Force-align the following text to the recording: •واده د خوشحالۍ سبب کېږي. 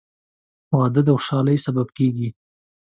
•واده 0.77 1.01
د 1.05 1.09
خوشحالۍ 1.15 1.57
سبب 1.65 1.87
کېږي. 1.97 2.29